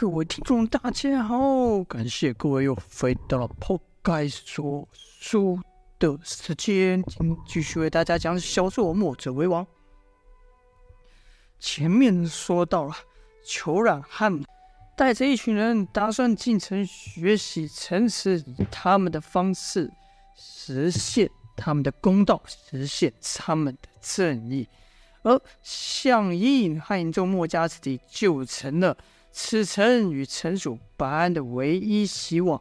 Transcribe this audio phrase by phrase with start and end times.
[0.00, 1.82] 各位听众，大家好！
[1.82, 5.58] 感谢各位又回到了抛开说书
[5.98, 9.64] 的时间，今继续为大家讲小说《墨者为王》。
[11.58, 12.94] 前面说到了，
[13.44, 14.40] 虬髯汉
[14.96, 19.90] 带着一群人打算进城学习城池，以他们的方式
[20.36, 24.68] 实现他们的公道，实现他们的正义。
[25.22, 28.96] 而项燕和一众墨家子弟就成了
[29.40, 32.60] 此城与城主白安的唯一希望。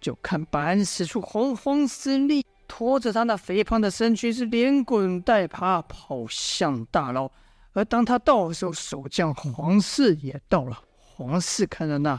[0.00, 7.30] 就看白安使出洪荒之力，拖着他那肥胖的身躯是连滚带爬跑向大牢。
[7.74, 10.80] 而当他到的时候，守将黄四也到了。
[10.96, 12.18] 黄四看到那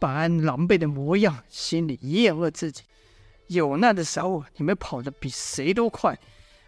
[0.00, 2.82] 白安狼狈的模样，心里厌恶自己。
[3.46, 6.18] 有难的时候，你们跑得比谁都快。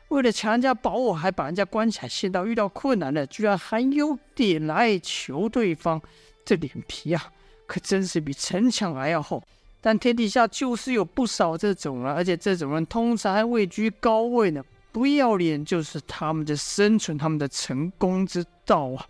[0.09, 2.09] 为了抢人家宝物，还把人家关起来。
[2.09, 6.01] 现在遇到困难了，居然还有脸来求对方，
[6.47, 7.31] 这脸皮啊，
[7.67, 9.43] 可真是比城墙还要厚。
[9.83, 14.65] 但天底下就是有不少这种人，而且这种人通常还位居高位呢。
[14.93, 19.07] 不要脸就是他们的生存，他们的成功之道啊。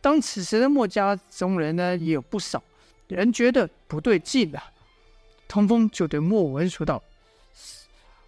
[0.00, 2.62] 当此时的墨家中人呢，也有不少
[3.08, 4.62] 人觉得不对劲了。
[5.48, 7.02] 通风就对墨文说道：“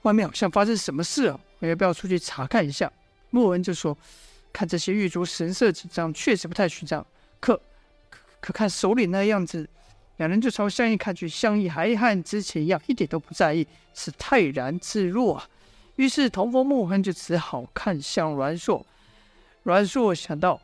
[0.02, 2.90] 外面好像发生什么事了。”我要不要出去查看一下？
[3.30, 3.96] 墨文就说
[4.52, 7.06] ：“看这些狱卒神色紧张，确实不太寻常。
[7.38, 7.60] 可
[8.40, 9.68] 可看首领那样子。”
[10.18, 15.48] 两人就朝项燕看去，项燕还和之前一样，一点都不在意，是泰然自若啊。
[15.94, 18.84] 于是同风、墨文就只好看向阮硕。
[19.62, 20.60] 阮硕想到，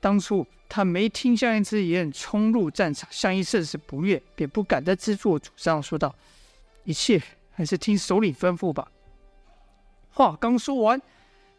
[0.00, 6.14] 当初他没听项燕之言，冲入战场，项燕甚是不悦，便不敢再自作主张，说道
[6.84, 7.20] ：“一切
[7.52, 8.90] 还是听首领吩咐吧。”
[10.12, 11.02] 话刚说完，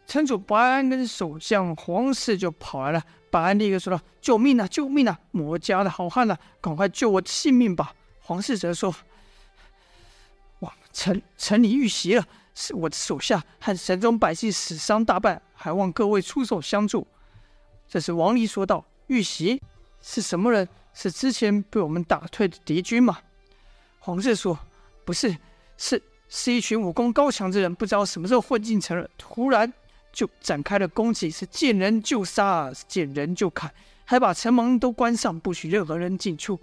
[0.08, 3.04] 城主白安跟守将黄氏就跑来了。
[3.32, 4.68] 白安立刻说道：“救命啊！
[4.68, 5.20] 救命啊！
[5.32, 8.96] 魔家的好汉啊，赶快救我的性命吧！”黄氏则说
[10.62, 17.06] ：“哇，城城里遇袭了，是我的手下和城中百姓死伤大半，还望各位出手相助。”
[17.90, 19.62] 这时王离说道：“遇袭
[20.02, 20.68] 是什么人？
[20.94, 23.20] 是之前被我们打退的敌军吗？”
[24.00, 24.58] 黄氏说
[25.04, 25.36] ：“不是，
[25.78, 29.72] 是。”是一群武功高强之人，不知道什么时候混进城了，突然
[30.16, 33.70] 就展开了攻击，是见人就杀，是见人就砍，
[34.06, 36.58] 还把城门都关上，不许任何人进出。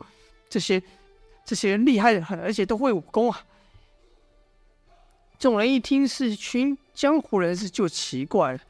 [0.48, 0.82] 这些
[1.44, 3.44] 这些人厉害的很，而且都会武功啊！
[5.38, 8.60] 众人一听是群江湖人士，就奇怪了：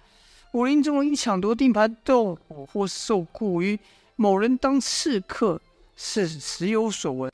[0.53, 2.37] 武林中人一抢夺地盘斗，
[2.73, 3.79] 或受雇于
[4.17, 5.61] 某人当刺客，
[5.97, 7.33] 是时有所闻。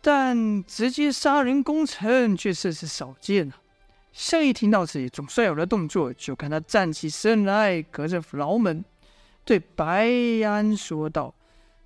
[0.00, 3.59] 但直接杀人攻城却甚是少见了。
[4.12, 8.84] 项燕听到这里，总算有了动作，就看他站起身来，隔着牢门
[9.44, 10.10] 对白
[10.44, 11.34] 安说道：“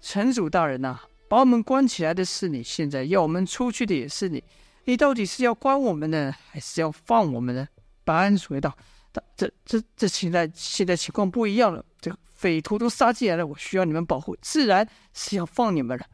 [0.01, 0.99] 城主大人呐、
[1.29, 4.43] 把我们关起来的是你，现在要我们出去的也是你，
[4.85, 7.69] 你到底是要关我们呢，还是要放我们呢？”
[8.05, 8.75] 白安说道
[9.13, 16.07] ：“这这这这现在现在情况不一样了，这匪徒都杀进来了，我需要你们保护，自然是要放你们了。”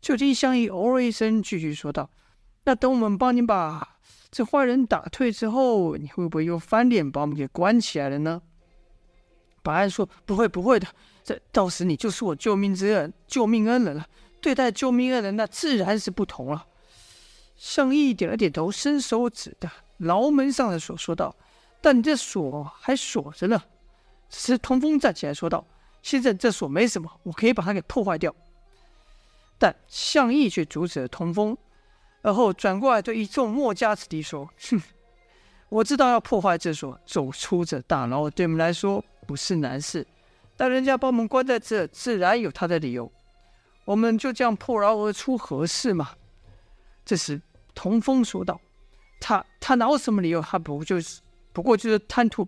[0.00, 2.08] 就听项燕哦了一声，继续说道
[2.64, 3.97] ：“那等我们帮你把
[4.30, 8.42] 这坏人打退之后，你会不会又翻脸把我们给关起来了呢？”
[9.62, 10.86] 白安说：“不会，不会的。
[11.24, 14.06] 这到时你就是我救命之恩，救命恩人了。
[14.40, 16.66] 对待救命恩人，那自然是不同了。”
[17.56, 21.34] 向义点了点头，伸手指的牢门上的锁，说道
[21.82, 23.60] ：“但你这锁还锁着呢。”
[24.30, 25.66] 只是通风站起来说道
[26.02, 28.34] ：“现在这锁没什么，我可以把它给破坏掉。”
[29.58, 31.56] 但向义却阻止了通风，
[32.28, 34.82] 而后转过来对一众墨家子弟说：“哼，
[35.70, 40.06] 我知道要破坏这所，走出这大牢，对我们来说不是难事。
[40.58, 43.10] 但人家把我们关在这，自然有他的理由。
[43.86, 46.10] 我们就这样破牢而出，合适吗？”
[47.02, 47.40] 这时，
[47.74, 48.60] 童风说道
[49.18, 50.42] ：“他他哪有什么理由？
[50.42, 51.20] 他不就是
[51.54, 52.46] 不过就是贪图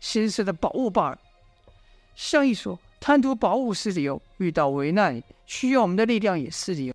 [0.00, 1.18] 先生的宝物罢了。”
[2.16, 2.76] 项燕说。
[3.00, 6.94] 贪图宝物是理由，遇到危难需要我们的力量也是理由。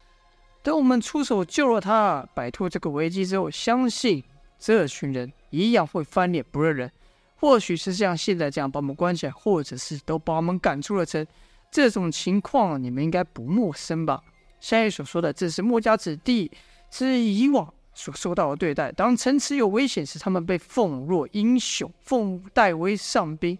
[0.62, 4.24] 等我们出手救了他，摆脱这个危机之后，相信
[4.58, 6.92] 这群人一样会翻脸不认人。
[7.38, 11.26] 或许是像现在这样把我们关起来，或者是都把我们赶出了城。
[11.72, 14.22] 这种情况你们应该不陌生吧？
[14.60, 16.52] 项燕所说的，这是墨家子弟
[16.92, 18.92] 是以往所受到的对待。
[18.92, 23.58] 当城池有危险时，他们被奉若英雄，奉代为上宾。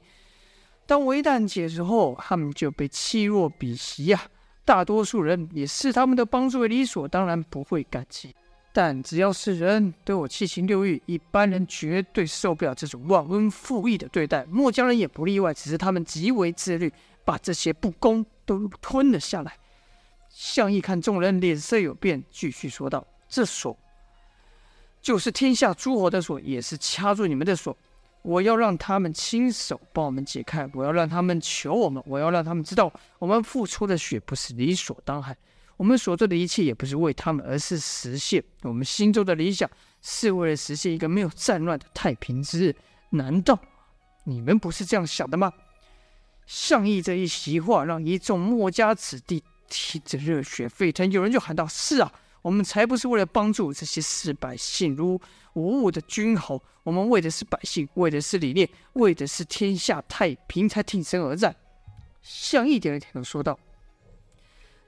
[0.86, 4.22] 当危难解除后，他们就被弃若敝屣呀。
[4.70, 8.36] 大多数人也视他们的帮助为理所当然，不会感激。
[8.72, 14.46] 但只要是人都有七情六欲，一般人绝对受不了这种忘恩负义的对待。
[14.46, 16.94] 墨家人也不例外，只是他们极为自律，
[17.26, 19.58] 把这些不公都吞了下来。
[20.30, 23.76] 项羽看众人脸色有变，继续说道：“这锁
[25.02, 27.76] 就是天下诸侯的锁，也是掐住你们的锁。
[28.22, 35.38] 我要让他们亲手帮我们解开，我要让他们求我们，我要让他们知道，我们付出的血不是理所当然，
[35.78, 39.70] 我们所做的一切也不是为他们，而是实现我们心中的理想，
[40.02, 42.76] 是为了实现一个没有战乱的太平之日。
[43.12, 43.58] 难道
[44.26, 45.52] 你们不是这样想的吗？”
[46.46, 49.44] 项羽这一席话，让一众墨家子弟。
[49.72, 52.12] 听着热血沸腾，有人就喊道：“是啊，
[52.42, 55.20] 我们才不是为了帮助这些视百姓如
[55.54, 61.56] 无物的君侯，我们为的是百姓，为的是理念，为的是天下太平，才挺身而战。”
[62.22, 63.58] 项羽点了点头，说道：“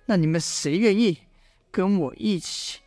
[0.08, 1.18] 那你们谁愿意
[1.72, 2.80] 跟我一起，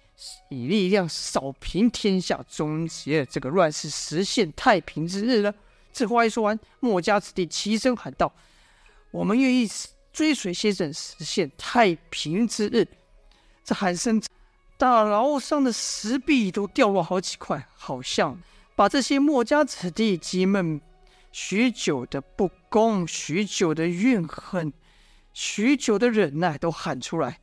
[0.51, 5.53] 以力量扫平天下，终结这个乱世，实现太平之日呢？”
[5.93, 8.35] 这话一说完，墨家子弟齐声喊道
[9.11, 9.69] ：“我们愿意。”
[10.15, 12.87] 追随先生，实现太平之日。
[13.65, 14.23] 这喊声，
[14.77, 18.41] 大牢上的石壁都掉落好几块，好像
[18.75, 20.81] 把这些墨家子弟积闷
[21.31, 24.73] 许久的不公、许久的怨恨、
[25.33, 27.41] 许久的忍耐都喊出来。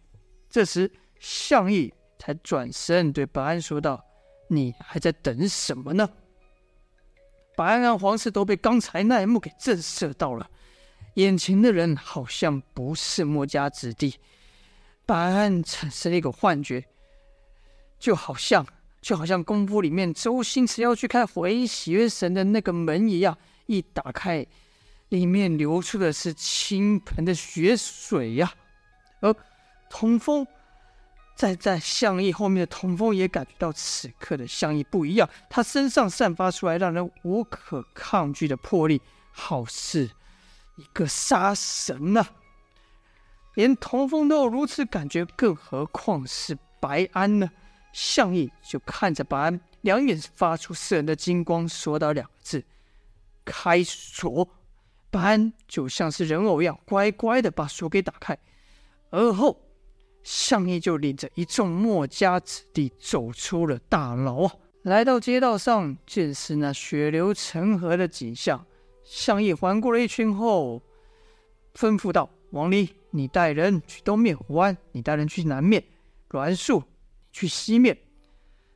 [0.50, 4.04] 这时，项羽才转身对白安说道
[4.50, 6.10] ：“你还在等什么呢？”
[7.56, 10.50] 白安和黄四都被刚才那一幕给震慑到了。
[11.16, 14.16] 眼前的人好像不是墨家子弟，
[15.06, 16.86] 白安产生了一个幻觉，
[18.02, 18.66] 就好像
[19.00, 23.38] 就好像功夫里面周星驰要去看回邪神的那个门一样，
[23.68, 24.46] 一打开，
[25.10, 28.52] 里面流出的是倾盆的血水呀、
[29.22, 29.34] 而
[29.90, 30.46] 童风
[31.36, 39.02] 在在项羽后面的童风也感觉到此刻的项羽不一样，他身上散发出来让人无可抗拒的魄力，
[39.32, 40.10] 好似。
[40.78, 42.26] 一个杀神呐、
[43.54, 47.52] 连童风都有如此感觉，更何况是白安呢？
[47.94, 52.64] 项义就看着白安，两眼发出刺人的金光，说道两个字
[53.46, 54.48] ：“开锁。”
[55.12, 58.38] 白安就像是人偶一样，乖乖的把锁给打开。
[59.10, 59.60] 而后，
[60.24, 68.66] 项义就领着一众墨家子弟走出了大牢啊，来到街道上，见是那血流成河的景象。
[69.04, 70.82] 项义环顾了一圈后，
[71.76, 75.82] 吩咐道：“王离，你带人去东面湖湾，你带人去南面；
[76.30, 76.82] 栾树，
[77.32, 77.96] 去西面；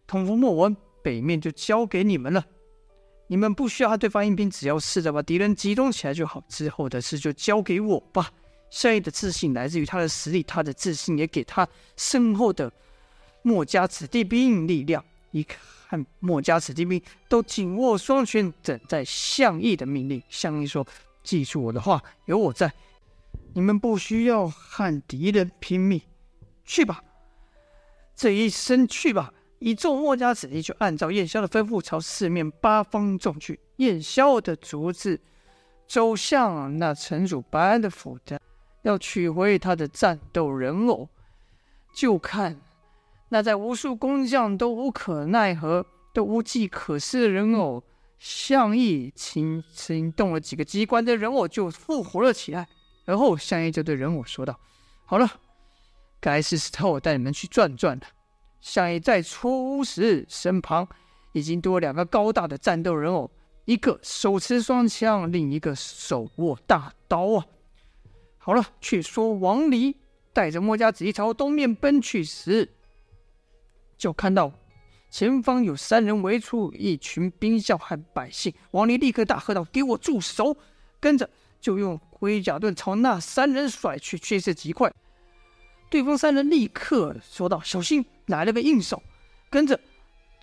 [0.07, 2.45] 童风、莫文，北面就交给你们了。
[3.27, 6.43] 你们不需要和对方硬拼，只要试着把敌人集中起来就好。
[6.47, 8.31] 之后的事就交给我吧。”
[8.69, 12.71] 项羽的自信来自于他的实力，他的自信也给他身后的
[13.41, 15.03] 墨家子弟兵力量。
[15.31, 20.21] 一看墨家子弟兵都紧握双拳，等待项义的命令。
[20.29, 20.85] 项义说
[21.23, 22.73] ：“记住我的话，有我在，
[23.53, 26.01] 你们不需要和敌人拼命，
[26.65, 27.01] 去吧。”
[28.15, 33.59] 这一声“去吧”，一众墨家子弟就按照燕萧的吩咐，朝四面八方撞去。
[33.77, 35.19] 燕萧的竹子
[35.85, 38.37] 走向那城主白安的府邸，
[38.83, 41.09] 要取回他的战斗人偶，
[41.93, 42.61] 就看。
[43.29, 47.83] 那在无数工匠都无可奈何、都无计可施的人偶，
[48.17, 52.65] 项羽轻轻动了几个机关，的人偶就复活了起来。
[53.05, 54.57] 而后，项羽就对人偶说道
[55.05, 55.29] ：“好了，
[56.25, 58.03] 该是时候带你们去转转了。”
[58.59, 60.87] 相爷在出时，身旁
[61.33, 63.29] 已经多了两个高大的战斗人偶，
[63.65, 67.45] 一个手持双枪，另一个手握大刀啊！
[68.39, 69.95] 好了，却说王离
[70.33, 72.73] 带着墨家子弟朝东面奔去时。
[73.95, 74.51] 就看到
[75.11, 80.57] 前方有三人围出一群兵将和百姓，王离立刻大喝道：“给我住手！”
[80.99, 81.29] 跟着
[81.61, 84.91] 就用龟甲盾朝那三人甩去，却是极快。
[85.95, 89.01] 对方三人立刻说道：“小心，来了个硬手！”
[89.49, 89.79] 跟着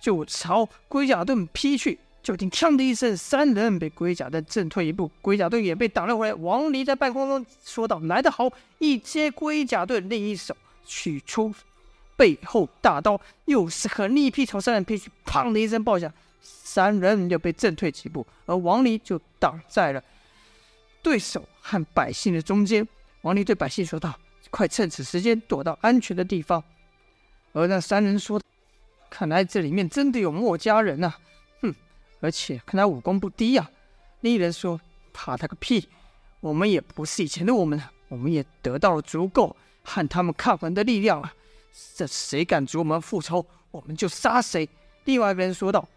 [0.01, 1.99] 就朝龟甲盾劈去。
[2.23, 6.33] 就听“锵”的一声，三人被龟甲盾震退一步，龟甲盾也被挡了回来。
[6.33, 10.57] 王离在半空中说道：“来得好！”一接龟甲盾，另一手
[10.87, 11.53] 取出。
[12.17, 20.03] 背后大刀又是狠力劈，朝三人劈去，砰的一声爆响，三人又被震退几步，而王离就挡在了
[21.03, 22.87] 对手和百姓的中间。
[23.21, 24.17] 王离对百姓说道
[24.53, 26.63] ：“快趁此时间躲到安全的地方。”
[27.53, 28.39] 而那三人说
[29.09, 31.19] ：“看来这里面真的有墨家人呐、啊，
[31.61, 31.75] 哼，
[32.19, 33.71] 而且看他武功不低呀、啊。”
[34.21, 34.79] 另一人说
[35.11, 35.89] ：“怕他个屁！
[36.39, 41.33] 我们也不是以前的我们了，我们也得到了足够和他们抗衡的力量了。”
[41.95, 44.69] 这谁敢阻我们复仇，我们就杀谁。
[45.05, 45.87] 另外一个人说道：“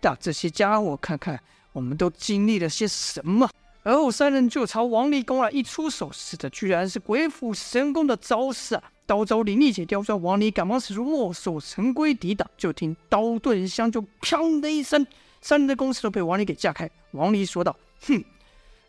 [0.00, 1.38] 让这些家伙看看，
[1.72, 3.48] 我们都经历了些什么。”
[3.84, 8.82] 而后三人就朝王离攻来，一出手使的居然是鬼斧神工的招式啊！
[9.04, 15.06] 刀招凌厉且刁钻，王离赶忙使出墨守成规抵挡，就听刀盾相就，砰的一声，
[15.42, 16.90] 三人的攻势都被王离给架开。
[17.10, 17.76] 王离说道
[18.08, 18.24] ：“哼，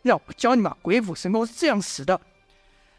[0.00, 2.18] 让我教你们，鬼斧神工是这样使的。”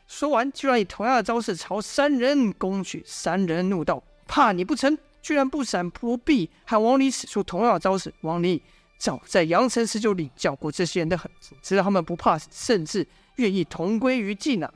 [0.08, 3.04] 说完，居然以同样的招式朝三人攻去。
[3.08, 4.96] 三人怒道：“怕你不成？
[5.24, 8.62] 居然不闪不避，还王离使出同样的招式。”王离。
[8.98, 11.30] 早在阳城时就领教过这些人的狠，
[11.62, 14.74] 知道他们不怕死，甚至愿意同归于尽啊！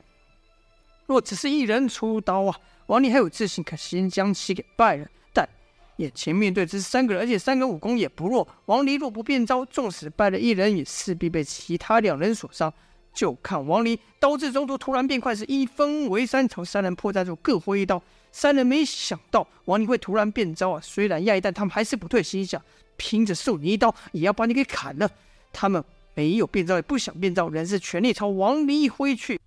[1.06, 5.06] 若只是一人出刀啊，王离还有自信可先将其给败了。
[5.34, 5.48] 但
[5.96, 12.72] 眼前面对这三个人，而且三个人武功也不弱，王离若不变招，纵使败了一人，也势必被其他两人所伤。
[13.12, 18.02] 就看王离刀至中途突然变快，是一分为三，朝三人破绽处各挥一刀。
[18.30, 20.80] 三人没想到王离会突然变招啊！
[20.82, 22.62] 虽然讶异，但他们还是不退，心想。
[23.02, 25.10] 拼着受你一刀，也要把你给砍了。
[25.52, 25.82] 他们
[26.14, 29.40] 没有变招，也不想变招，仍是全力朝王离挥去。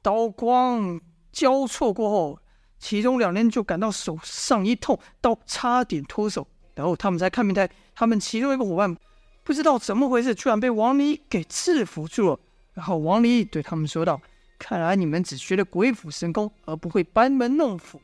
[0.00, 1.00] 刀光
[1.32, 2.38] 交错过后，
[2.78, 6.46] 其中两人就感到手上一痛，刀差点脱手。
[6.76, 8.96] 然后他们才看明白，他们其中一个伙伴
[9.42, 12.38] 不知道怎么回事，居然被王离给制服住了。
[12.72, 14.20] 然后王离对他们说道
[14.60, 18.00] ：“看来你们只学了鬼斧神工，而不会班门弄斧。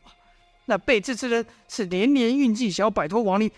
[0.66, 3.50] 那被制之人是连连运计，想要摆脱王离。”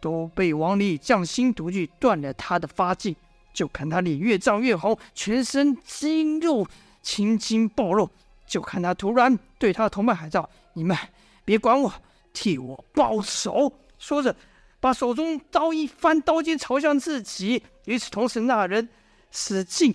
[0.00, 3.14] 都被王离匠心独具，断了他的发劲。
[3.52, 6.66] 就看他脸越涨越红，全身肌肉
[7.02, 8.08] 青筋暴露。
[8.46, 10.96] 就看他突然对他的同伴喊道：“你们
[11.44, 11.92] 别管我，
[12.32, 14.34] 替我报仇！”说着，
[14.80, 17.62] 把手中刀一翻，刀尖朝向自己。
[17.86, 18.88] 与此同时，那人
[19.30, 19.92] 使劲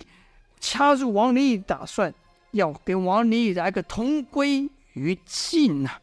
[0.60, 2.12] 掐住王离，打算
[2.50, 6.00] 要跟王离来个同归于尽啊！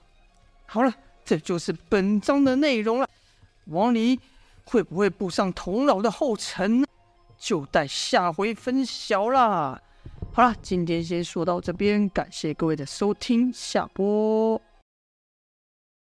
[0.66, 3.08] 好了，这就是本章的内容了。
[3.72, 4.20] 王离
[4.64, 6.88] 会不会步上童老的后尘呢？
[7.38, 9.82] 就待下回分晓啦。
[10.32, 14.62] 好啦，今天先说到这边，感谢各位的收听，下播。